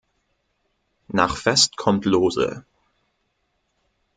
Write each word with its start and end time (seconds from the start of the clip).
Nach 1.09 1.37
fest 1.37 1.77
kommt 1.77 2.05
lose. 2.05 2.65